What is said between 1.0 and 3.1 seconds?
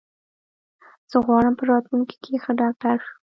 زه غواړم په راتلونکې کې ښه ډاکټر